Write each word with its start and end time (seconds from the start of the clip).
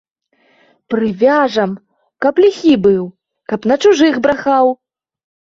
Прывяжам, 0.93 1.75
каб 2.27 2.35
ліхі 2.45 2.73
быў, 2.87 3.03
каб 3.53 3.69
на 3.73 3.81
чужых 3.85 4.13
брахаў. 4.25 4.75